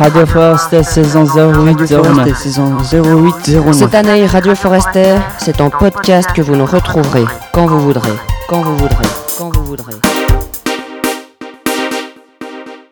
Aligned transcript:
Radio 0.00 0.24
Forest 0.24 0.82
saison 0.82 1.26
0809. 1.26 2.34
saison 2.34 2.78
0809. 2.90 3.74
Cette 3.74 3.94
année, 3.94 4.24
Radio 4.24 4.54
Forester, 4.54 5.16
c'est 5.36 5.60
en 5.60 5.68
podcast 5.68 6.32
que 6.32 6.40
vous 6.40 6.56
nous 6.56 6.64
retrouverez 6.64 7.26
quand 7.52 7.66
vous 7.66 7.80
voudrez, 7.80 8.14
quand 8.48 8.62
vous 8.62 8.78
voudrez, 8.78 9.04
quand 9.36 9.54
vous 9.54 9.62
voudrez. 9.62 9.92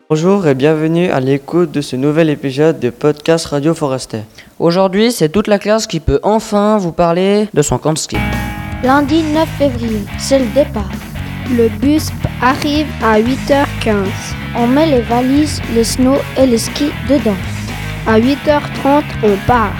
Bonjour 0.07 0.45
et 0.45 0.53
bienvenue 0.53 1.09
à 1.09 1.19
l'écoute 1.19 1.71
de 1.71 1.81
ce 1.81 1.95
nouvel 1.95 2.29
épisode 2.29 2.79
de 2.79 2.91
podcast 2.91 3.47
Radio 3.47 3.73
Forester. 3.73 4.21
Aujourd'hui, 4.59 5.11
c'est 5.11 5.29
toute 5.29 5.47
la 5.47 5.57
classe 5.57 5.87
qui 5.87 5.99
peut 5.99 6.19
enfin 6.21 6.77
vous 6.77 6.91
parler 6.91 7.49
de 7.55 7.63
son 7.63 7.79
camp 7.79 7.93
de 7.93 7.97
ski. 7.97 8.17
Lundi 8.83 9.23
9 9.23 9.49
février, 9.57 10.05
c'est 10.19 10.37
le 10.37 10.45
départ. 10.53 10.91
Le 11.49 11.69
bus 11.69 12.09
arrive 12.39 12.85
à 13.01 13.19
8h15. 13.19 14.38
On 14.57 14.67
met 14.67 14.87
les 14.87 15.01
valises, 15.01 15.61
les 15.73 15.83
snow 15.83 16.15
et 16.37 16.45
les 16.45 16.57
skis 16.57 16.91
dedans. 17.07 17.37
À 18.07 18.19
8h30, 18.19 19.03
on 19.23 19.35
part. 19.45 19.73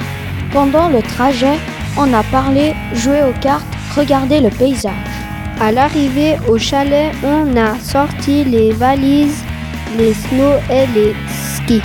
Pendant 0.51 0.89
le 0.89 1.01
trajet, 1.01 1.57
on 1.97 2.13
a 2.13 2.23
parlé, 2.23 2.73
joué 2.93 3.23
aux 3.23 3.39
cartes, 3.41 3.65
regardé 3.95 4.39
le 4.39 4.49
paysage. 4.49 4.93
À 5.59 5.71
l'arrivée 5.71 6.37
au 6.47 6.57
chalet, 6.57 7.11
on 7.23 7.57
a 7.57 7.77
sorti 7.79 8.43
les 8.43 8.71
valises, 8.71 9.43
les 9.97 10.13
snow 10.13 10.53
et 10.69 10.85
les 10.95 11.15
skis. 11.27 11.81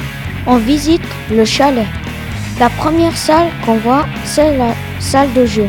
On 0.46 0.58
visite 0.58 1.02
le 1.30 1.44
chalet. 1.44 1.86
La 2.60 2.68
première 2.68 3.16
salle 3.16 3.48
qu'on 3.64 3.78
voit, 3.78 4.06
c'est 4.24 4.56
la 4.56 4.74
salle 5.00 5.32
de 5.32 5.46
jeu. 5.46 5.68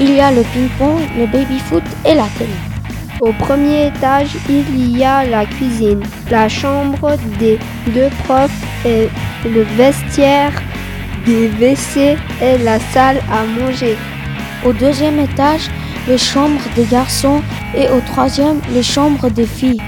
Il 0.00 0.14
y 0.14 0.20
a 0.20 0.30
le 0.30 0.42
ping-pong, 0.42 1.00
le 1.18 1.26
baby-foot 1.26 1.84
et 2.04 2.14
la 2.14 2.26
télé. 2.38 2.73
Au 3.20 3.32
premier 3.32 3.86
étage, 3.86 4.36
il 4.48 4.98
y 4.98 5.04
a 5.04 5.24
la 5.24 5.46
cuisine, 5.46 6.02
la 6.30 6.48
chambre 6.48 7.16
des 7.38 7.58
deux 7.94 8.10
profs 8.24 8.50
et 8.84 9.08
le 9.44 9.62
vestiaire 9.76 10.52
des 11.24 11.48
WC 11.48 12.16
et 12.42 12.58
la 12.58 12.80
salle 12.92 13.20
à 13.32 13.44
manger. 13.44 13.96
Au 14.64 14.72
deuxième 14.72 15.20
étage, 15.20 15.70
les 16.08 16.18
chambres 16.18 16.60
des 16.74 16.84
garçons 16.84 17.40
et 17.76 17.88
au 17.88 18.00
troisième, 18.00 18.60
les 18.72 18.82
chambres 18.82 19.30
des 19.30 19.46
filles. 19.46 19.80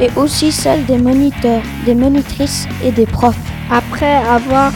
Et 0.00 0.10
aussi 0.16 0.50
celles 0.50 0.84
des 0.86 0.98
moniteurs, 0.98 1.62
des 1.86 1.94
monitrices 1.94 2.66
et 2.84 2.90
des 2.90 3.06
profs. 3.06 3.38
Après 3.70 4.16
avoir 4.16 4.72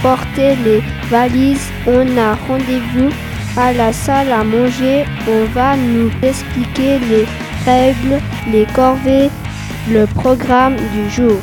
porté 0.00 0.54
les 0.64 0.82
valises, 1.10 1.68
on 1.86 2.16
a 2.16 2.34
rendez-vous 2.46 3.10
à 3.56 3.72
la 3.72 3.92
salle 3.92 4.32
à 4.32 4.44
manger. 4.44 5.04
On 5.28 5.44
va 5.52 5.76
nous 5.76 6.10
expliquer 6.22 6.98
les 6.98 7.26
règles, 7.64 8.20
les 8.50 8.66
corvées, 8.74 9.30
le 9.90 10.06
programme 10.06 10.76
du 10.76 11.10
jour. 11.10 11.38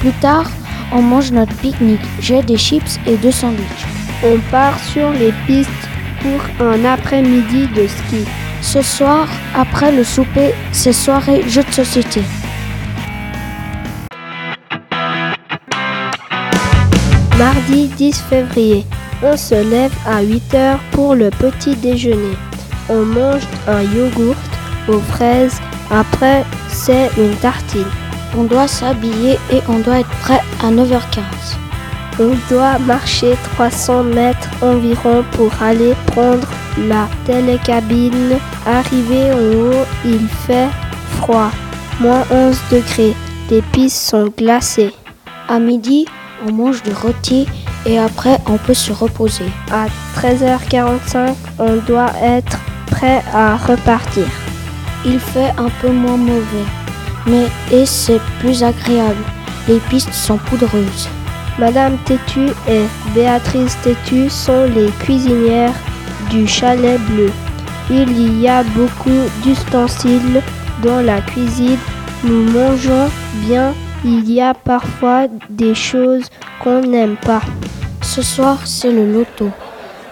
Plus 0.00 0.12
tard, 0.20 0.50
on 0.92 1.02
mange 1.02 1.32
notre 1.32 1.54
pique-nique. 1.56 2.00
J'ai 2.20 2.42
des 2.42 2.58
chips 2.58 2.98
et 3.06 3.16
deux 3.16 3.30
sandwichs. 3.32 3.86
On 4.24 4.38
part 4.50 4.78
sur 4.78 5.10
les 5.10 5.32
pistes 5.46 5.70
pour 6.22 6.66
un 6.66 6.84
après-midi 6.84 7.66
de 7.68 7.86
ski. 7.86 8.24
Ce 8.62 8.80
soir, 8.80 9.28
après 9.54 9.92
le 9.92 10.04
souper, 10.04 10.54
c'est 10.72 10.92
soirée 10.92 11.42
jeux 11.48 11.62
de 11.64 11.72
société. 11.72 12.22
Mardi 17.38 17.88
10 17.88 18.22
février, 18.30 18.86
on 19.22 19.36
se 19.36 19.54
lève 19.54 19.92
à 20.06 20.22
8 20.22 20.54
heures 20.54 20.80
pour 20.92 21.14
le 21.14 21.30
petit 21.30 21.76
déjeuner. 21.76 22.36
On 22.88 23.04
mange 23.04 23.42
un 23.66 23.82
yogourt 23.82 24.36
aux 24.88 25.00
fraises. 25.00 25.60
Après, 25.90 26.44
c'est 26.68 27.10
une 27.16 27.34
tartine. 27.36 27.84
On 28.36 28.44
doit 28.44 28.68
s'habiller 28.68 29.38
et 29.52 29.60
on 29.68 29.78
doit 29.78 30.00
être 30.00 30.16
prêt 30.20 30.40
à 30.62 30.70
9h15. 30.70 31.22
On 32.20 32.34
doit 32.48 32.78
marcher 32.78 33.34
300 33.54 34.04
mètres 34.04 34.48
environ 34.62 35.24
pour 35.32 35.50
aller 35.60 35.94
prendre 36.06 36.46
la 36.78 37.08
télécabine. 37.24 38.38
Arrivé 38.66 39.32
en 39.32 39.36
haut, 39.36 39.84
il 40.04 40.28
fait 40.46 40.68
froid, 41.16 41.50
moins 42.00 42.24
11 42.30 42.56
degrés. 42.70 43.14
Les 43.50 43.62
pistes 43.62 43.96
sont 43.96 44.32
glacées. 44.36 44.92
À 45.48 45.58
midi, 45.58 46.06
on 46.46 46.52
mange 46.52 46.82
du 46.82 46.92
rôti 46.92 47.46
et 47.86 47.98
après 47.98 48.38
on 48.46 48.56
peut 48.56 48.74
se 48.74 48.92
reposer. 48.92 49.50
À 49.70 49.86
13h45, 50.18 51.34
on 51.58 51.76
doit 51.86 52.12
être 52.22 52.58
prêt 52.86 53.22
à 53.32 53.56
repartir. 53.56 54.26
Il 55.04 55.18
fait 55.18 55.52
un 55.58 55.68
peu 55.80 55.90
moins 55.90 56.16
mauvais, 56.16 56.66
mais 57.26 57.46
et 57.70 57.86
c'est 57.86 58.20
plus 58.40 58.62
agréable. 58.62 59.24
Les 59.68 59.78
pistes 59.90 60.12
sont 60.12 60.38
poudreuses. 60.38 61.08
Madame 61.58 61.96
Tétu 62.04 62.48
et 62.68 62.84
Béatrice 63.14 63.76
Tétu 63.82 64.28
sont 64.28 64.64
les 64.74 64.90
cuisinières 65.00 65.74
du 66.30 66.48
chalet 66.48 67.00
bleu. 67.02 67.30
Il 67.90 68.40
y 68.40 68.48
a 68.48 68.62
beaucoup 68.62 69.28
d'ustensiles 69.42 70.42
dans 70.82 71.00
la 71.00 71.20
cuisine. 71.20 71.78
Nous 72.24 72.50
mangeons 72.50 73.08
bien. 73.46 73.74
Il 74.06 74.30
y 74.30 74.42
a 74.42 74.52
parfois 74.52 75.28
des 75.48 75.74
choses 75.74 76.26
qu'on 76.62 76.82
n'aime 76.82 77.16
pas. 77.16 77.40
Ce 78.02 78.20
soir, 78.20 78.58
c'est 78.66 78.92
le 78.92 79.10
loto. 79.10 79.48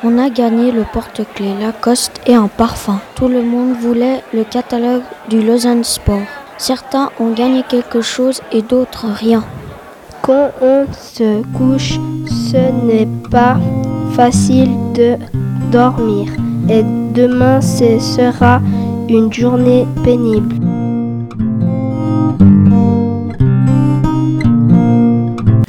On 0.02 0.16
a 0.16 0.30
gagné 0.30 0.72
le 0.72 0.84
porte-clés 0.90 1.54
Lacoste 1.60 2.18
et 2.26 2.34
un 2.34 2.48
parfum. 2.48 3.00
Tout 3.14 3.28
le 3.28 3.42
monde 3.42 3.74
voulait 3.78 4.22
le 4.32 4.44
catalogue 4.44 5.02
du 5.28 5.42
Lausanne 5.42 5.84
Sport. 5.84 6.26
Certains 6.56 7.10
ont 7.20 7.32
gagné 7.32 7.64
quelque 7.68 8.00
chose 8.00 8.40
et 8.50 8.62
d'autres 8.62 9.08
rien. 9.08 9.44
Quand 10.22 10.50
on 10.62 10.86
se 10.92 11.42
couche, 11.58 11.98
ce 12.50 12.86
n'est 12.86 13.08
pas 13.30 13.58
facile 14.16 14.70
de 14.94 15.16
dormir. 15.70 16.32
Et 16.70 16.82
demain, 17.12 17.60
ce 17.60 17.98
sera 17.98 18.62
une 19.10 19.30
journée 19.30 19.86
pénible. 20.02 20.71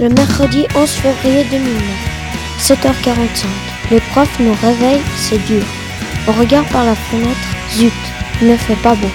Le 0.03 0.09
mercredi 0.09 0.65
11 0.75 0.89
février 0.89 1.45
2009, 1.49 1.81
7h45. 2.59 3.45
Les 3.89 4.01
profs 4.01 4.37
nous 4.37 4.53
réveillent, 4.61 4.99
c'est 5.15 5.41
dur. 5.45 5.63
On 6.27 6.33
regarde 6.33 6.67
par 6.73 6.83
la 6.83 6.93
fenêtre, 6.93 7.47
zut, 7.71 7.93
il 8.41 8.49
ne 8.49 8.57
fait 8.57 8.75
pas 8.83 8.95
beau. 8.95 9.07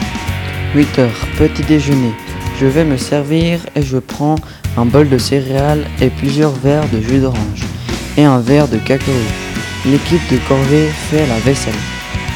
8 0.75 0.99
heures, 1.00 1.28
petit 1.37 1.62
déjeuner. 1.62 2.15
Je 2.59 2.65
vais 2.65 2.87
me 2.87 2.97
servir 2.97 3.60
et 3.76 3.82
je 3.82 3.99
prends 3.99 4.37
un 4.78 4.87
bol 4.87 5.10
de 5.10 5.19
céréales 5.19 5.84
et 6.00 6.09
plusieurs 6.09 6.53
verres 6.53 6.88
de 6.88 7.03
jus 7.03 7.19
d'orange 7.19 7.65
et 8.16 8.25
un 8.25 8.41
verre 8.41 8.69
de 8.69 8.78
cacao. 8.78 9.12
L'équipe 9.84 10.26
de 10.31 10.38
corvée 10.49 10.88
fait 11.10 11.26
la 11.26 11.38
vaisselle. 11.41 11.75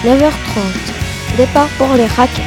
9h30, 0.04 1.38
départ 1.38 1.68
pour 1.78 1.94
les 1.96 2.04
raquettes. 2.04 2.44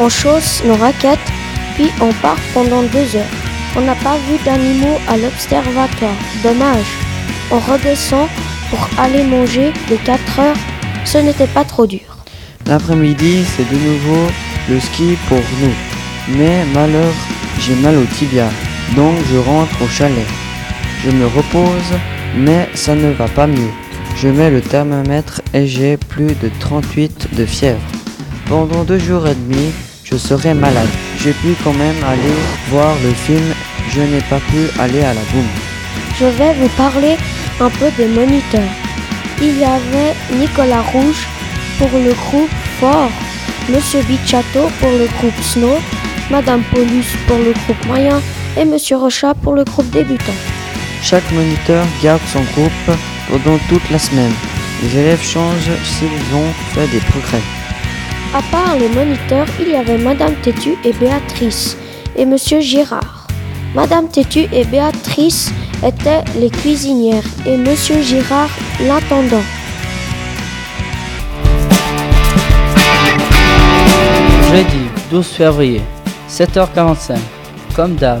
On 0.00 0.08
chausse 0.08 0.62
nos 0.64 0.76
raquettes, 0.76 1.30
puis 1.74 1.90
on 2.00 2.10
part 2.22 2.40
pendant 2.54 2.82
deux 2.84 3.16
heures. 3.16 3.41
On 3.76 3.80
n'a 3.80 3.94
pas 3.94 4.16
vu 4.28 4.36
d'animaux 4.44 4.98
à 5.08 5.16
l'observatoire, 5.16 6.16
dommage. 6.42 6.92
On 7.50 7.58
redescend 7.58 8.28
pour 8.68 8.86
aller 8.98 9.24
manger 9.24 9.72
de 9.90 9.96
4 9.96 10.40
heures, 10.40 10.56
ce 11.04 11.18
n'était 11.18 11.46
pas 11.46 11.64
trop 11.64 11.86
dur. 11.86 12.18
L'après-midi, 12.66 13.44
c'est 13.44 13.68
de 13.68 13.76
nouveau 13.76 14.30
le 14.68 14.78
ski 14.78 15.16
pour 15.28 15.38
nous. 15.60 16.36
Mais 16.36 16.64
malheur, 16.74 17.12
j'ai 17.60 17.74
mal 17.76 17.96
au 17.96 18.04
tibia, 18.04 18.48
donc 18.94 19.14
je 19.30 19.38
rentre 19.38 19.82
au 19.82 19.88
chalet. 19.88 20.26
Je 21.04 21.10
me 21.10 21.26
repose, 21.26 21.98
mais 22.36 22.68
ça 22.74 22.94
ne 22.94 23.10
va 23.10 23.28
pas 23.28 23.46
mieux. 23.46 23.72
Je 24.16 24.28
mets 24.28 24.50
le 24.50 24.60
thermomètre 24.60 25.40
et 25.54 25.66
j'ai 25.66 25.96
plus 25.96 26.34
de 26.42 26.50
38 26.60 27.28
de 27.32 27.46
fièvre. 27.46 27.80
Pendant 28.46 28.84
deux 28.84 28.98
jours 28.98 29.26
et 29.26 29.34
demi, 29.34 29.72
je 30.04 30.16
serai 30.16 30.54
malade. 30.54 30.88
J'ai 31.18 31.32
pu 31.32 31.54
quand 31.64 31.72
même 31.72 31.96
aller 32.04 32.36
voir 32.70 32.94
le 33.02 33.12
film, 33.12 33.51
je 33.94 34.00
n'ai 34.00 34.20
pas 34.30 34.40
pu 34.50 34.68
aller 34.80 35.02
à 35.02 35.14
la 35.14 35.20
boum. 35.32 35.46
Je 36.18 36.26
vais 36.26 36.54
vous 36.54 36.68
parler 36.76 37.16
un 37.60 37.70
peu 37.70 37.90
des 37.96 38.06
moniteurs. 38.06 38.72
Il 39.40 39.58
y 39.58 39.64
avait 39.64 40.14
Nicolas 40.32 40.82
Rouge 40.92 41.26
pour 41.78 41.90
le 41.92 42.12
groupe 42.12 42.50
Fort, 42.80 43.10
Monsieur 43.68 44.02
Bichato 44.02 44.70
pour 44.80 44.90
le 44.90 45.06
groupe 45.18 45.40
Snow, 45.42 45.76
Madame 46.30 46.62
Paulus 46.72 47.06
pour 47.26 47.38
le 47.38 47.52
groupe 47.52 47.86
moyen 47.86 48.20
et 48.56 48.64
Monsieur 48.64 48.96
Rochat 48.96 49.34
pour 49.34 49.54
le 49.54 49.64
groupe 49.64 49.90
débutant. 49.90 50.38
Chaque 51.02 51.30
moniteur 51.32 51.84
garde 52.02 52.22
son 52.32 52.42
groupe 52.54 52.98
pendant 53.28 53.58
toute 53.68 53.90
la 53.90 53.98
semaine. 53.98 54.32
Les 54.82 54.98
élèves 54.98 55.22
changent 55.22 55.76
s'ils 55.84 56.34
ont 56.34 56.52
fait 56.72 56.86
des 56.88 57.00
progrès. 57.10 57.42
À 58.34 58.42
part 58.50 58.76
les 58.76 58.88
moniteurs, 58.88 59.46
il 59.60 59.68
y 59.68 59.74
avait 59.74 59.98
Madame 59.98 60.34
Tétu 60.42 60.76
et 60.84 60.92
Béatrice 60.92 61.76
et 62.16 62.24
Monsieur 62.24 62.60
Girard. 62.60 63.21
Madame 63.74 64.06
Tétu 64.08 64.46
et 64.52 64.64
Béatrice 64.64 65.50
étaient 65.82 66.22
les 66.38 66.50
cuisinières 66.50 67.24
et 67.46 67.56
Monsieur 67.56 68.02
Girard 68.02 68.50
l'intendant. 68.86 69.42
Jeudi 74.50 74.84
12 75.10 75.26
février, 75.26 75.80
7h45. 76.28 77.16
Comme 77.74 77.94
d'hab, 77.94 78.20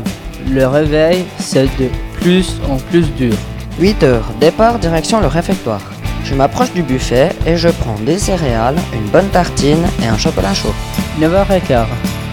le 0.50 0.66
réveil 0.66 1.26
c'est 1.38 1.66
de 1.78 1.90
plus 2.14 2.56
en 2.70 2.76
plus 2.76 3.04
dur. 3.18 3.34
8 3.78 4.02
heures, 4.04 4.24
départ 4.40 4.78
direction 4.78 5.20
le 5.20 5.26
réfectoire. 5.26 5.82
Je 6.24 6.34
m'approche 6.34 6.72
du 6.72 6.82
buffet 6.82 7.28
et 7.46 7.58
je 7.58 7.68
prends 7.68 7.98
des 8.06 8.18
céréales, 8.18 8.76
une 8.94 9.10
bonne 9.10 9.28
tartine 9.28 9.84
et 10.02 10.06
un 10.06 10.16
chocolat 10.16 10.54
chaud. 10.54 10.72
9h15. 11.20 11.84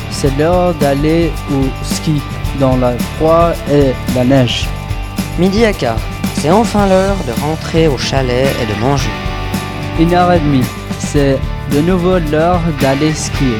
C'est 0.10 0.38
l'heure 0.38 0.74
d'aller 0.75 1.31
au 1.51 1.66
ski 1.83 2.21
dans 2.60 2.78
la 2.78 2.98
froid 3.18 3.51
et 3.72 3.94
la 4.16 4.24
neige. 4.24 4.68
Midi 5.38 5.63
et 5.63 5.74
quart, 5.74 6.00
c'est 6.36 6.51
enfin 6.51 6.88
l'heure 6.88 7.18
de 7.28 7.42
rentrer 7.42 7.88
au 7.88 7.98
chalet 7.98 8.48
et 8.62 8.66
de 8.66 8.80
manger. 8.80 9.10
Une 10.00 10.13
heure 10.13 10.31
et 10.31 10.40
demie. 10.40 10.66
C'est 11.00 11.40
de 11.72 11.81
nouveau 11.81 12.19
l'heure 12.31 12.62
d'aller 12.81 13.13
skier. 13.13 13.57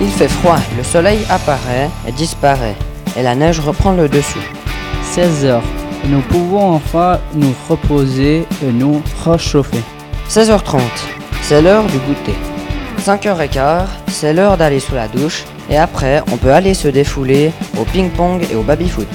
Il 0.00 0.08
fait 0.08 0.28
froid, 0.28 0.58
le 0.76 0.84
soleil 0.84 1.20
apparaît 1.28 1.90
et 2.06 2.12
disparaît, 2.12 2.76
et 3.16 3.22
la 3.22 3.34
neige 3.34 3.60
reprend 3.60 3.92
le 3.92 4.08
dessus. 4.08 4.50
16 5.02 5.44
heures. 5.44 5.62
Nous 6.06 6.20
pouvons 6.20 6.74
enfin 6.74 7.18
nous 7.34 7.52
reposer 7.68 8.46
et 8.62 8.72
nous 8.72 9.02
réchauffer. 9.24 9.82
16h30, 10.28 10.80
c'est 11.42 11.60
l'heure 11.60 11.84
du 11.84 11.98
goûter. 11.98 12.36
5h15, 13.04 13.86
c'est 14.20 14.32
l'heure 14.32 14.56
d'aller 14.56 14.80
sous 14.80 14.96
la 14.96 15.06
douche, 15.06 15.44
et 15.70 15.76
après, 15.76 16.24
on 16.32 16.36
peut 16.38 16.52
aller 16.52 16.74
se 16.74 16.88
défouler 16.88 17.52
au 17.78 17.84
ping-pong 17.84 18.44
et 18.50 18.56
au 18.56 18.64
baby-foot. 18.64 19.06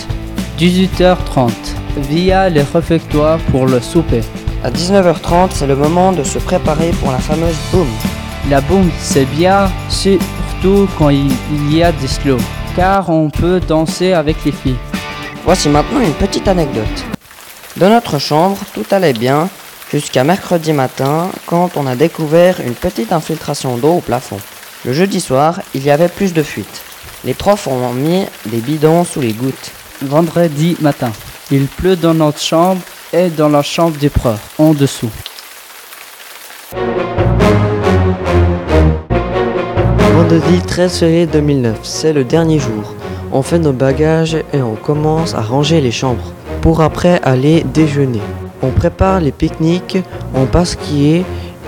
18h30. 0.57 1.51
Via 1.97 2.47
les 2.47 2.61
réfectoires 2.61 3.39
pour 3.51 3.65
le 3.65 3.81
souper. 3.81 4.21
À 4.63 4.71
19h30, 4.71 5.49
c'est 5.55 5.67
le 5.67 5.75
moment 5.75 6.13
de 6.13 6.23
se 6.23 6.39
préparer 6.39 6.91
pour 7.01 7.11
la 7.11 7.17
fameuse 7.17 7.57
boom. 7.73 7.87
La 8.49 8.61
boum, 8.61 8.89
c'est 8.97 9.25
bien, 9.25 9.69
surtout 9.89 10.87
quand 10.97 11.09
il, 11.09 11.29
il 11.51 11.75
y 11.75 11.83
a 11.83 11.91
des 11.91 12.07
slow, 12.07 12.37
car 12.77 13.09
on 13.09 13.29
peut 13.29 13.59
danser 13.59 14.13
avec 14.13 14.37
les 14.45 14.53
filles. 14.53 14.79
Voici 15.43 15.67
maintenant 15.67 15.99
une 15.99 16.13
petite 16.13 16.47
anecdote. 16.47 17.03
Dans 17.75 17.89
notre 17.89 18.19
chambre, 18.19 18.57
tout 18.73 18.85
allait 18.91 19.11
bien 19.11 19.49
jusqu'à 19.91 20.23
mercredi 20.23 20.71
matin 20.71 21.29
quand 21.45 21.75
on 21.75 21.87
a 21.87 21.97
découvert 21.97 22.61
une 22.61 22.73
petite 22.73 23.11
infiltration 23.11 23.75
d'eau 23.75 23.95
au 23.95 23.99
plafond. 23.99 24.39
Le 24.85 24.91
jeudi 24.91 25.21
soir, 25.21 25.61
il 25.73 25.85
y 25.85 25.91
avait 25.91 26.09
plus 26.09 26.33
de 26.33 26.43
fuites. 26.43 26.81
Les 27.23 27.33
profs 27.33 27.67
ont 27.67 27.93
mis 27.93 28.25
des 28.47 28.57
bidons 28.57 29.05
sous 29.05 29.21
les 29.21 29.31
gouttes. 29.31 29.71
Vendredi 30.01 30.75
matin. 30.81 31.13
Il 31.51 31.67
pleut 31.67 31.95
dans 31.95 32.13
notre 32.13 32.41
chambre 32.41 32.81
et 33.13 33.29
dans 33.29 33.47
la 33.47 33.61
chambre 33.61 33.97
des 33.97 34.09
profs, 34.09 34.53
en 34.57 34.73
dessous. 34.73 35.09
Vendredi 40.13 40.59
13 40.67 40.99
février 40.99 41.27
2009, 41.27 41.79
c'est 41.83 42.11
le 42.11 42.25
dernier 42.25 42.59
jour. 42.59 42.93
On 43.31 43.41
fait 43.41 43.59
nos 43.59 43.71
bagages 43.71 44.35
et 44.51 44.61
on 44.61 44.75
commence 44.75 45.33
à 45.33 45.41
ranger 45.41 45.79
les 45.79 45.91
chambres 45.91 46.33
pour 46.61 46.81
après 46.81 47.21
aller 47.23 47.63
déjeuner. 47.73 48.21
On 48.61 48.71
prépare 48.71 49.21
les 49.21 49.31
pique-niques, 49.31 49.99
on 50.35 50.45
passe 50.45 50.71
skier, 50.71 51.23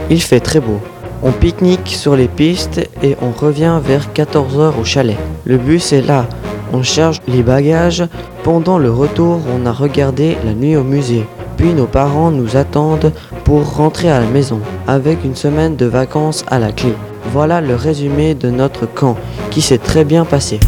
il 0.09 0.21
fait 0.21 0.41
très 0.41 0.59
beau. 0.59 0.81
On 1.23 1.31
pique-nique 1.31 1.89
sur 1.89 2.15
les 2.15 2.27
pistes 2.27 2.87
et 3.01 3.15
on 3.21 3.31
revient 3.31 3.79
vers 3.83 4.09
14h 4.13 4.79
au 4.79 4.83
chalet. 4.83 5.17
Le 5.45 5.57
bus 5.57 5.93
est 5.93 6.01
là, 6.01 6.25
on 6.73 6.83
charge 6.83 7.21
les 7.27 7.43
bagages. 7.43 8.03
Pendant 8.43 8.77
le 8.77 8.91
retour, 8.91 9.39
on 9.55 9.65
a 9.65 9.71
regardé 9.71 10.37
la 10.45 10.53
nuit 10.53 10.75
au 10.75 10.83
musée. 10.83 11.25
Puis 11.57 11.73
nos 11.73 11.87
parents 11.87 12.31
nous 12.31 12.57
attendent 12.57 13.11
pour 13.43 13.75
rentrer 13.75 14.11
à 14.11 14.19
la 14.19 14.27
maison, 14.27 14.59
avec 14.87 15.23
une 15.23 15.35
semaine 15.35 15.75
de 15.75 15.85
vacances 15.85 16.43
à 16.47 16.59
la 16.59 16.71
clé. 16.71 16.93
Voilà 17.31 17.61
le 17.61 17.75
résumé 17.75 18.35
de 18.35 18.49
notre 18.49 18.85
camp, 18.85 19.15
qui 19.51 19.61
s'est 19.61 19.77
très 19.77 20.03
bien 20.03 20.25
passé. 20.25 20.59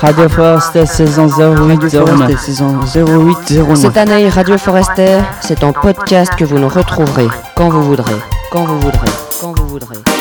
Radio 0.00 0.30
Forest 0.30 0.86
saison 0.86 1.28
0809. 1.28 2.40
saison 2.40 2.80
0809. 2.94 3.74
Cette 3.76 3.98
année, 3.98 4.30
Radio 4.30 4.56
Forester, 4.56 5.20
c'est 5.42 5.62
en 5.62 5.74
podcast 5.74 6.34
que 6.36 6.44
vous 6.44 6.58
nous 6.58 6.70
retrouverez 6.70 7.28
quand 7.54 7.68
vous 7.68 7.82
voudrez, 7.82 8.16
quand 8.50 8.64
vous 8.64 8.80
voudrez, 8.80 9.10
quand 9.42 9.52
vous 9.52 9.66
voudrez. 9.66 10.19